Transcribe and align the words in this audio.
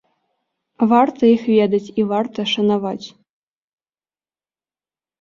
Варта 0.93 1.23
іх 1.35 1.43
ведаць 1.57 1.83
і 1.91 2.01
варта 2.15 2.41
шанаваць. 2.55 3.07